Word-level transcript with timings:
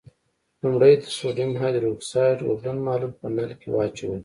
لومړی 0.61 0.93
د 0.97 1.05
سوډیم 1.17 1.51
هایدرو 1.61 1.87
اکسایډ 1.95 2.37
اوبلن 2.49 2.77
محلول 2.85 3.13
په 3.19 3.27
نل 3.35 3.51
کې 3.59 3.67
واچوئ. 3.71 4.19